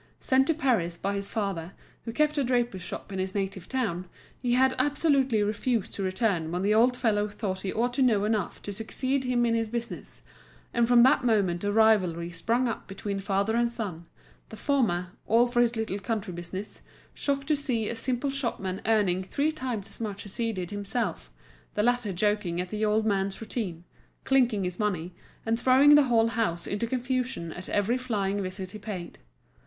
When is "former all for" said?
14.57-15.61